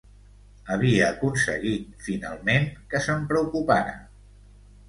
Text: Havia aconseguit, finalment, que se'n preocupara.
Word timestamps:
Havia 0.75 1.03
aconseguit, 1.15 1.93
finalment, 2.07 2.67
que 2.95 3.03
se'n 3.09 3.29
preocupara. 3.33 3.97